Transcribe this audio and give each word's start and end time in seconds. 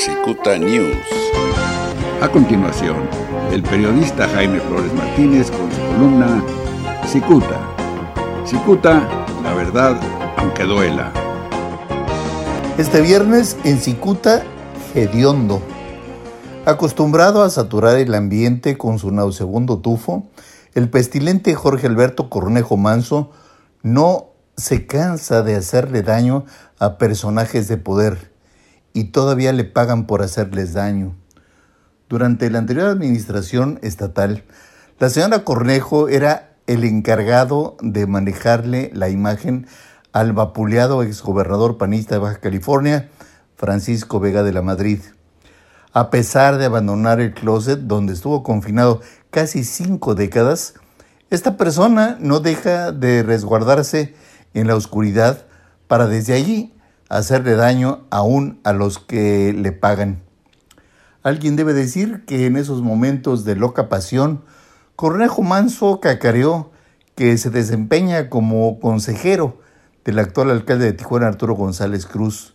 Cicuta 0.00 0.56
News. 0.56 0.96
A 2.22 2.28
continuación, 2.30 2.96
el 3.52 3.62
periodista 3.62 4.26
Jaime 4.28 4.58
Flores 4.58 4.94
Martínez 4.94 5.50
con 5.50 5.70
su 5.70 5.78
columna 5.78 6.42
Cicuta. 7.06 7.60
Cicuta, 8.46 9.06
la 9.42 9.52
verdad, 9.52 10.00
aunque 10.38 10.64
duela. 10.64 11.12
Este 12.78 13.02
viernes 13.02 13.58
en 13.64 13.78
Cicuta, 13.78 14.42
hediondo. 14.94 15.60
Acostumbrado 16.64 17.42
a 17.42 17.50
saturar 17.50 17.98
el 17.98 18.14
ambiente 18.14 18.78
con 18.78 18.98
su 18.98 19.10
nauseabundo 19.10 19.80
tufo, 19.80 20.30
el 20.72 20.88
pestilente 20.88 21.54
Jorge 21.54 21.86
Alberto 21.86 22.30
Cornejo 22.30 22.78
Manso 22.78 23.32
no 23.82 24.30
se 24.56 24.86
cansa 24.86 25.42
de 25.42 25.56
hacerle 25.56 26.00
daño 26.00 26.46
a 26.78 26.96
personajes 26.96 27.68
de 27.68 27.76
poder 27.76 28.29
y 28.92 29.04
todavía 29.04 29.52
le 29.52 29.64
pagan 29.64 30.06
por 30.06 30.22
hacerles 30.22 30.74
daño. 30.74 31.14
Durante 32.08 32.50
la 32.50 32.58
anterior 32.58 32.88
administración 32.88 33.78
estatal, 33.82 34.44
la 34.98 35.10
señora 35.10 35.44
Cornejo 35.44 36.08
era 36.08 36.56
el 36.66 36.84
encargado 36.84 37.76
de 37.80 38.06
manejarle 38.06 38.90
la 38.94 39.08
imagen 39.08 39.66
al 40.12 40.32
vapuleado 40.32 41.02
exgobernador 41.02 41.78
panista 41.78 42.16
de 42.16 42.20
Baja 42.20 42.40
California, 42.40 43.08
Francisco 43.56 44.20
Vega 44.20 44.42
de 44.42 44.52
la 44.52 44.62
Madrid. 44.62 45.00
A 45.92 46.10
pesar 46.10 46.58
de 46.58 46.66
abandonar 46.66 47.20
el 47.20 47.34
closet 47.34 47.80
donde 47.80 48.12
estuvo 48.12 48.42
confinado 48.42 49.00
casi 49.30 49.64
cinco 49.64 50.14
décadas, 50.14 50.74
esta 51.30 51.56
persona 51.56 52.16
no 52.20 52.40
deja 52.40 52.90
de 52.92 53.22
resguardarse 53.22 54.14
en 54.54 54.66
la 54.66 54.74
oscuridad 54.74 55.46
para 55.86 56.06
desde 56.06 56.34
allí 56.34 56.74
hacerle 57.10 57.56
daño 57.56 58.06
aún 58.08 58.60
a 58.64 58.72
los 58.72 58.98
que 58.98 59.52
le 59.52 59.72
pagan. 59.72 60.22
Alguien 61.22 61.56
debe 61.56 61.74
decir 61.74 62.24
que 62.24 62.46
en 62.46 62.56
esos 62.56 62.80
momentos 62.80 63.44
de 63.44 63.56
loca 63.56 63.90
pasión, 63.90 64.42
Cornejo 64.96 65.42
Manso 65.42 66.00
cacareó 66.00 66.70
que 67.14 67.36
se 67.36 67.50
desempeña 67.50 68.30
como 68.30 68.80
consejero 68.80 69.58
del 70.04 70.18
actual 70.18 70.50
alcalde 70.50 70.86
de 70.86 70.92
Tijuana, 70.94 71.26
Arturo 71.26 71.54
González 71.54 72.06
Cruz. 72.06 72.54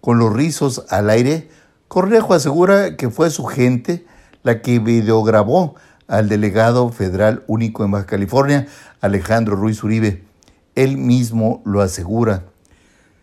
Con 0.00 0.18
los 0.18 0.32
rizos 0.32 0.84
al 0.90 1.10
aire, 1.10 1.48
Cornejo 1.88 2.34
asegura 2.34 2.96
que 2.96 3.10
fue 3.10 3.30
su 3.30 3.44
gente 3.46 4.06
la 4.42 4.62
que 4.62 4.78
videograbó 4.78 5.74
al 6.06 6.28
delegado 6.28 6.90
federal 6.90 7.44
único 7.46 7.84
en 7.84 7.92
Baja 7.92 8.06
California, 8.06 8.66
Alejandro 9.00 9.56
Ruiz 9.56 9.82
Uribe, 9.82 10.24
él 10.74 10.96
mismo 10.96 11.62
lo 11.64 11.80
asegura. 11.80 12.49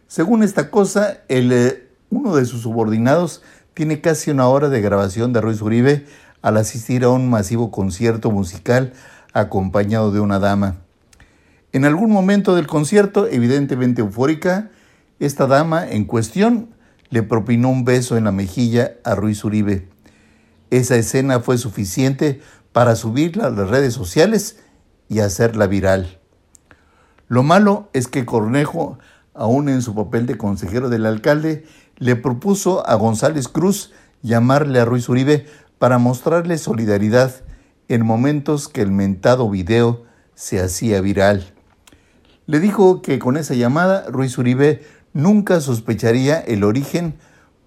Según 0.07 0.41
esta 0.41 0.71
cosa, 0.71 1.19
eh, 1.27 1.89
uno 2.09 2.35
de 2.35 2.45
sus 2.45 2.61
subordinados 2.61 3.43
tiene 3.73 3.99
casi 3.99 4.31
una 4.31 4.47
hora 4.47 4.69
de 4.69 4.79
grabación 4.79 5.33
de 5.33 5.41
Ruiz 5.41 5.61
Uribe 5.61 6.05
al 6.41 6.55
asistir 6.55 7.03
a 7.03 7.09
un 7.09 7.29
masivo 7.29 7.71
concierto 7.71 8.31
musical 8.31 8.93
acompañado 9.33 10.11
de 10.11 10.21
una 10.21 10.39
dama. 10.39 10.77
En 11.73 11.83
algún 11.83 12.09
momento 12.09 12.55
del 12.55 12.67
concierto, 12.67 13.27
evidentemente 13.27 14.01
eufórica, 14.01 14.71
esta 15.19 15.45
dama 15.45 15.85
en 15.85 16.05
cuestión 16.05 16.69
le 17.09 17.21
propinó 17.21 17.69
un 17.69 17.83
beso 17.83 18.15
en 18.15 18.23
la 18.23 18.31
mejilla 18.31 18.93
a 19.03 19.13
Ruiz 19.13 19.43
Uribe. 19.43 19.89
Esa 20.69 20.95
escena 20.95 21.41
fue 21.41 21.57
suficiente 21.57 22.41
para 22.71 22.95
subirla 22.95 23.47
a 23.47 23.49
las 23.49 23.69
redes 23.69 23.93
sociales 23.93 24.57
y 25.09 25.19
hacerla 25.19 25.67
viral. 25.67 26.19
Lo 27.27 27.43
malo 27.43 27.89
es 27.91 28.07
que 28.07 28.25
Cornejo, 28.25 28.99
aún 29.37 29.69
en 29.69 29.81
su 29.81 29.95
papel 29.95 30.25
de 30.25 30.37
consejero 30.37 30.89
del 30.89 31.05
alcalde, 31.05 31.65
le 31.97 32.15
propuso 32.15 32.87
a 32.87 32.95
González 32.95 33.47
Cruz 33.47 33.91
llamarle 34.21 34.79
a 34.79 34.85
Ruiz 34.85 35.07
Uribe 35.09 35.45
para 35.79 35.97
mostrarle 35.97 36.57
solidaridad 36.57 37.31
en 37.87 38.05
momentos 38.05 38.67
que 38.67 38.81
el 38.81 38.91
mentado 38.91 39.49
video 39.49 40.03
se 40.35 40.59
hacía 40.59 41.01
viral. 41.01 41.53
Le 42.45 42.59
dijo 42.59 43.01
que 43.01 43.19
con 43.19 43.37
esa 43.37 43.53
llamada 43.53 44.05
Ruiz 44.09 44.37
Uribe 44.37 44.81
nunca 45.13 45.61
sospecharía 45.61 46.39
el 46.39 46.63
origen, 46.63 47.15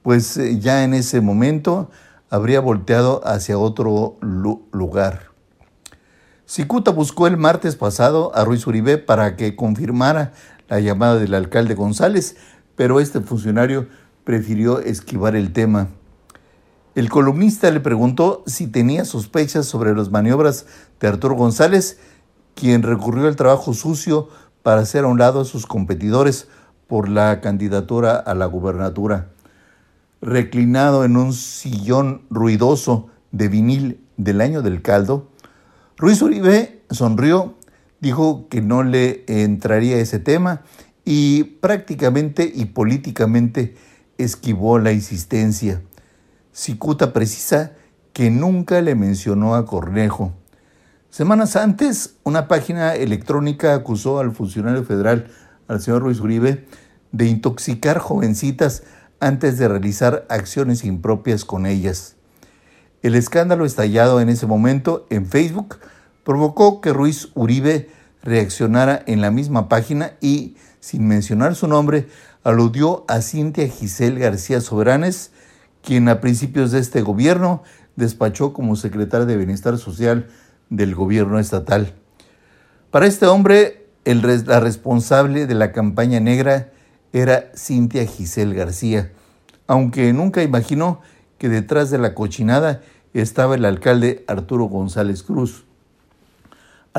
pues 0.02 0.36
eh, 0.36 0.58
ya 0.58 0.84
en 0.84 0.94
ese 0.94 1.20
momento 1.20 1.90
habría 2.30 2.60
volteado 2.60 3.20
hacia 3.26 3.58
otro 3.58 4.16
lugar. 4.72 5.30
Cicuta 6.46 6.90
buscó 6.90 7.26
el 7.26 7.36
martes 7.36 7.76
pasado 7.76 8.32
a 8.34 8.44
Ruiz 8.44 8.66
Uribe 8.66 8.98
para 8.98 9.36
que 9.36 9.54
confirmara 9.54 10.32
la 10.70 10.80
llamada 10.80 11.16
del 11.16 11.34
alcalde 11.34 11.74
González, 11.74 12.36
pero 12.76 13.00
este 13.00 13.20
funcionario 13.20 13.88
prefirió 14.24 14.78
esquivar 14.78 15.34
el 15.36 15.52
tema. 15.52 15.88
El 16.94 17.10
columnista 17.10 17.70
le 17.70 17.80
preguntó 17.80 18.42
si 18.46 18.68
tenía 18.68 19.04
sospechas 19.04 19.66
sobre 19.66 19.94
las 19.94 20.10
maniobras 20.10 20.66
de 21.00 21.08
Arturo 21.08 21.34
González, 21.34 21.98
quien 22.54 22.82
recurrió 22.82 23.26
al 23.26 23.36
trabajo 23.36 23.74
sucio 23.74 24.28
para 24.62 24.82
hacer 24.82 25.04
a 25.04 25.08
un 25.08 25.18
lado 25.18 25.40
a 25.40 25.44
sus 25.44 25.66
competidores 25.66 26.46
por 26.86 27.08
la 27.08 27.40
candidatura 27.40 28.16
a 28.16 28.34
la 28.34 28.46
gubernatura. 28.46 29.30
Reclinado 30.20 31.04
en 31.04 31.16
un 31.16 31.32
sillón 31.32 32.22
ruidoso 32.30 33.08
de 33.32 33.48
vinil 33.48 34.04
del 34.16 34.40
año 34.40 34.62
del 34.62 34.82
caldo, 34.82 35.28
Ruiz 35.96 36.22
Uribe 36.22 36.82
sonrió, 36.90 37.54
dijo 38.00 38.48
que 38.48 38.60
no 38.60 38.82
le 38.82 39.24
entraría 39.26 39.98
ese 39.98 40.18
tema 40.18 40.62
y 41.04 41.44
prácticamente 41.44 42.50
y 42.52 42.66
políticamente 42.66 43.74
esquivó 44.18 44.78
la 44.78 44.92
insistencia. 44.92 45.82
Cicuta 46.52 47.12
precisa 47.12 47.72
que 48.12 48.30
nunca 48.30 48.80
le 48.80 48.94
mencionó 48.94 49.54
a 49.54 49.66
Cornejo. 49.66 50.32
Semanas 51.10 51.56
antes, 51.56 52.14
una 52.22 52.48
página 52.48 52.94
electrónica 52.94 53.74
acusó 53.74 54.20
al 54.20 54.32
funcionario 54.32 54.84
federal, 54.84 55.28
al 55.68 55.80
señor 55.80 56.02
Ruiz 56.02 56.20
Uribe, 56.20 56.66
de 57.12 57.26
intoxicar 57.26 57.98
jovencitas 57.98 58.84
antes 59.18 59.58
de 59.58 59.68
realizar 59.68 60.26
acciones 60.28 60.84
impropias 60.84 61.44
con 61.44 61.66
ellas. 61.66 62.16
El 63.02 63.14
escándalo 63.14 63.64
estallado 63.64 64.20
en 64.20 64.28
ese 64.28 64.46
momento 64.46 65.06
en 65.10 65.26
Facebook 65.26 65.78
provocó 66.30 66.80
que 66.80 66.92
Ruiz 66.92 67.30
Uribe 67.34 67.90
reaccionara 68.22 69.02
en 69.08 69.20
la 69.20 69.32
misma 69.32 69.68
página 69.68 70.12
y, 70.20 70.54
sin 70.78 71.08
mencionar 71.08 71.56
su 71.56 71.66
nombre, 71.66 72.06
aludió 72.44 73.04
a 73.08 73.20
Cintia 73.20 73.66
Giselle 73.66 74.20
García 74.20 74.60
Soberanes, 74.60 75.32
quien 75.82 76.08
a 76.08 76.20
principios 76.20 76.70
de 76.70 76.78
este 76.78 77.02
gobierno 77.02 77.64
despachó 77.96 78.52
como 78.52 78.76
secretaria 78.76 79.26
de 79.26 79.36
Bienestar 79.36 79.76
Social 79.76 80.28
del 80.68 80.94
gobierno 80.94 81.40
estatal. 81.40 81.94
Para 82.92 83.08
este 83.08 83.26
hombre, 83.26 83.88
el, 84.04 84.22
la 84.46 84.60
responsable 84.60 85.48
de 85.48 85.54
la 85.56 85.72
campaña 85.72 86.20
negra 86.20 86.70
era 87.12 87.50
Cintia 87.56 88.06
Giselle 88.06 88.54
García, 88.54 89.10
aunque 89.66 90.12
nunca 90.12 90.44
imaginó 90.44 91.00
que 91.38 91.48
detrás 91.48 91.90
de 91.90 91.98
la 91.98 92.14
cochinada 92.14 92.82
estaba 93.14 93.56
el 93.56 93.64
alcalde 93.64 94.24
Arturo 94.28 94.66
González 94.66 95.24
Cruz. 95.24 95.64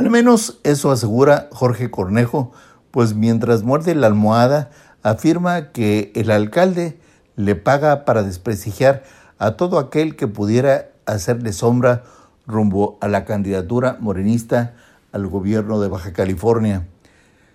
Al 0.01 0.09
menos 0.09 0.57
eso 0.63 0.89
asegura 0.89 1.47
Jorge 1.51 1.91
Cornejo, 1.91 2.51
pues 2.89 3.13
mientras 3.13 3.61
muerde 3.61 3.93
la 3.93 4.07
almohada, 4.07 4.71
afirma 5.03 5.71
que 5.71 6.11
el 6.15 6.31
alcalde 6.31 6.97
le 7.35 7.53
paga 7.53 8.03
para 8.03 8.23
desprestigiar 8.23 9.03
a 9.37 9.51
todo 9.51 9.77
aquel 9.77 10.15
que 10.15 10.27
pudiera 10.27 10.87
hacerle 11.05 11.53
sombra 11.53 12.03
rumbo 12.47 12.97
a 12.99 13.07
la 13.07 13.25
candidatura 13.25 13.97
morenista 13.99 14.73
al 15.11 15.27
gobierno 15.27 15.79
de 15.79 15.89
Baja 15.89 16.13
California. 16.13 16.87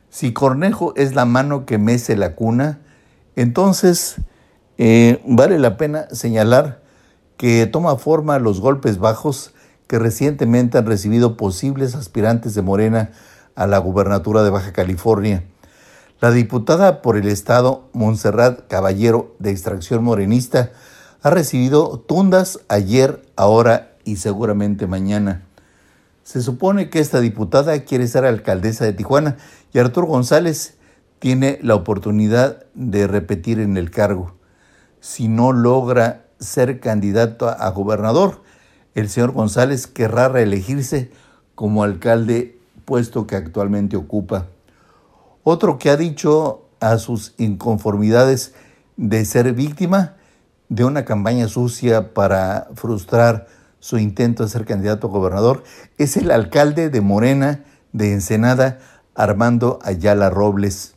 Si 0.09 0.33
Cornejo 0.33 0.95
es 0.95 1.17
la 1.17 1.25
mano 1.25 1.67
que 1.67 1.79
mece 1.79 2.15
la 2.15 2.37
cuna, 2.37 2.79
entonces 3.35 4.19
eh, 4.79 5.21
vale 5.27 5.59
la 5.59 5.77
pena 5.77 6.07
señalar 6.13 6.81
que 7.39 7.67
toma 7.67 7.97
forma 7.97 8.39
los 8.39 8.61
golpes 8.61 9.01
bajos 9.01 9.53
que 9.87 9.99
recientemente 9.99 10.79
han 10.79 10.87
recibido 10.87 11.37
posibles 11.37 11.95
aspirantes 11.95 12.55
de 12.55 12.63
Morena 12.63 13.11
a 13.55 13.67
la 13.67 13.79
gubernatura 13.79 14.43
de 14.43 14.51
Baja 14.51 14.73
California. 14.73 15.45
La 16.21 16.31
diputada 16.31 17.03
por 17.03 17.17
el 17.17 17.29
Estado, 17.29 17.89
Montserrat 17.93 18.67
Caballero, 18.69 19.35
de 19.39 19.51
extracción 19.51 20.03
morenista, 20.03 20.73
ha 21.23 21.31
recibido 21.31 21.99
tundas 22.01 22.61
ayer, 22.69 23.23
ahora 23.37 23.93
y 24.05 24.17
seguramente 24.17 24.87
mañana. 24.87 25.43
Se 26.23 26.43
supone 26.43 26.91
que 26.91 27.01
esta 27.01 27.21
diputada 27.21 27.79
quiere 27.85 28.09
ser 28.09 28.25
alcaldesa 28.25 28.85
de 28.85 28.93
Tijuana 28.93 29.37
y 29.73 29.79
Arturo 29.79 30.07
González 30.07 30.75
tiene 31.19 31.59
la 31.63 31.75
oportunidad 31.75 32.65
de 32.75 33.07
repetir 33.07 33.61
en 33.61 33.77
el 33.77 33.91
cargo 33.91 34.37
si 35.07 35.29
no 35.29 35.53
logra 35.53 36.25
ser 36.41 36.81
candidato 36.81 37.49
a 37.49 37.71
gobernador, 37.71 38.43
el 38.97 39.11
señor 39.11 39.33
González 39.33 39.87
querrá 39.87 40.29
reelegirse 40.29 41.11
como 41.55 41.85
alcalde 41.85 42.59
puesto 42.87 43.27
que 43.27 43.37
actualmente 43.37 43.95
ocupa. 43.97 44.47
Otro 45.45 45.79
que 45.79 45.91
ha 45.91 45.99
dicho 45.99 46.63
a 46.81 46.97
sus 46.97 47.35
inconformidades 47.37 48.55
de 48.97 49.25
ser 49.27 49.53
víctima 49.53 50.15
de 50.71 50.85
una 50.85 51.05
campaña 51.05 51.47
sucia 51.47 52.15
para 52.15 52.69
frustrar 52.75 53.47
su 53.81 53.99
intento 53.99 54.45
de 54.45 54.49
ser 54.49 54.65
candidato 54.65 55.09
a 55.09 55.11
gobernador 55.11 55.63
es 55.99 56.17
el 56.17 56.31
alcalde 56.31 56.89
de 56.89 57.01
Morena 57.03 57.65
de 57.93 58.15
Ensenada, 58.15 58.79
Armando 59.15 59.79
Ayala 59.83 60.31
Robles. 60.31 60.95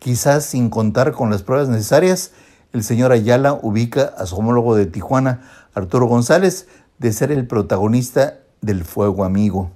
Quizás 0.00 0.46
sin 0.46 0.68
contar 0.68 1.12
con 1.12 1.30
las 1.30 1.44
pruebas 1.44 1.68
necesarias, 1.68 2.32
el 2.72 2.82
señor 2.82 3.12
Ayala 3.12 3.54
ubica 3.62 4.14
a 4.18 4.26
su 4.26 4.36
homólogo 4.36 4.74
de 4.74 4.86
Tijuana, 4.86 5.42
Arturo 5.74 6.06
González, 6.06 6.66
de 7.00 7.12
ser 7.12 7.32
el 7.32 7.46
protagonista 7.46 8.38
del 8.60 8.84
fuego 8.84 9.24
amigo. 9.24 9.72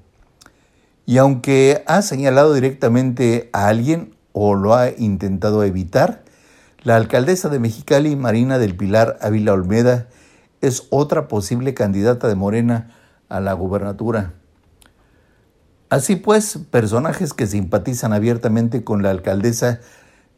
Y 1.06 1.16
aunque 1.18 1.82
ha 1.86 2.02
señalado 2.02 2.54
directamente 2.54 3.50
a 3.52 3.66
alguien 3.68 4.14
o 4.32 4.54
lo 4.54 4.74
ha 4.74 4.90
intentado 4.90 5.64
evitar, 5.64 6.22
la 6.82 6.96
alcaldesa 6.96 7.48
de 7.48 7.58
Mexicali, 7.58 8.14
Marina 8.14 8.58
del 8.58 8.76
Pilar 8.76 9.18
Ávila 9.22 9.54
Olmeda, 9.54 10.06
es 10.60 10.86
otra 10.90 11.26
posible 11.28 11.72
candidata 11.72 12.28
de 12.28 12.34
Morena 12.34 12.90
a 13.30 13.40
la 13.40 13.54
gubernatura. 13.54 14.34
Así 15.88 16.16
pues, 16.16 16.58
personajes 16.70 17.32
que 17.32 17.46
simpatizan 17.46 18.12
abiertamente 18.12 18.84
con 18.84 19.02
la 19.02 19.10
alcaldesa 19.10 19.80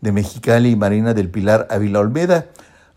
de 0.01 0.13
Mexicali, 0.13 0.77
Marina 0.77 1.15
del 1.15 1.31
Pilar 1.31 1.67
Ávila 1.69 1.99
Olmeda, 1.99 2.47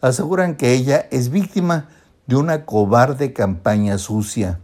aseguran 0.01 0.55
que 0.55 0.73
ella 0.73 1.07
es 1.09 1.29
víctima 1.29 1.87
de 2.29 2.35
una 2.35 2.63
cobarde 2.63 3.33
campaña 3.33 3.97
sucia. 3.97 4.59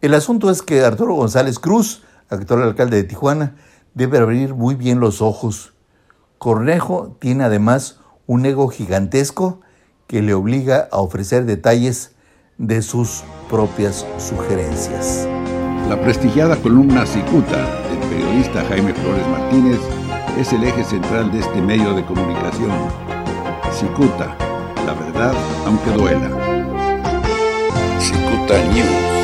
El 0.00 0.12
asunto 0.12 0.50
es 0.50 0.60
que 0.60 0.84
Arturo 0.84 1.14
González 1.14 1.60
Cruz, 1.60 2.02
actual 2.28 2.64
alcalde 2.64 2.96
de 2.96 3.04
Tijuana, 3.04 3.54
debe 3.94 4.18
abrir 4.18 4.54
muy 4.54 4.74
bien 4.74 4.98
los 4.98 5.22
ojos. 5.22 5.74
Cornejo 6.38 7.16
tiene 7.20 7.44
además 7.44 8.00
un 8.26 8.44
ego 8.44 8.66
gigantesco 8.70 9.60
que 10.08 10.20
le 10.20 10.34
obliga 10.34 10.88
a 10.90 10.98
ofrecer 10.98 11.44
detalles 11.44 12.16
de 12.56 12.82
sus 12.82 13.22
propias 13.48 14.04
sugerencias. 14.18 15.28
La 15.88 16.00
prestigiada 16.00 16.56
columna 16.56 17.06
Cicuta 17.06 17.56
del 17.88 18.00
periodista 18.10 18.64
Jaime 18.64 18.94
Flores 18.94 19.28
Martínez 19.28 19.78
es 20.36 20.52
el 20.52 20.64
eje 20.64 20.82
central 20.82 21.30
de 21.30 21.38
este 21.38 21.62
medio 21.62 21.94
de 21.94 22.04
comunicación. 22.04 22.72
Cicuta, 23.72 24.36
la 24.84 24.94
verdad 24.94 25.34
aunque 25.64 25.90
duela. 25.92 26.47
Cicuta 28.00 28.56
News. 28.72 29.17